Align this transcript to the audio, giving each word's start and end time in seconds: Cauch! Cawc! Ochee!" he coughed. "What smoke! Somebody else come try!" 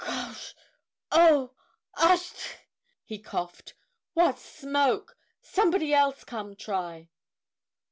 Cauch! 0.03 0.55
Cawc! 1.11 1.51
Ochee!" 2.01 2.55
he 3.03 3.19
coughed. 3.19 3.75
"What 4.15 4.39
smoke! 4.39 5.15
Somebody 5.43 5.93
else 5.93 6.23
come 6.23 6.55
try!" 6.55 7.09